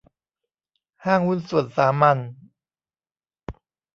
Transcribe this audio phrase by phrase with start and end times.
[1.05, 2.17] ห้างหุ้นส่วนสามัญ